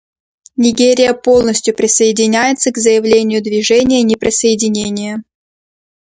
Нигерия 0.55 1.13
полностью 1.13 1.75
присоединяется 1.75 2.71
к 2.71 2.77
заявлению 2.79 3.43
Движения 3.43 4.01
неприсоединения. 4.01 5.23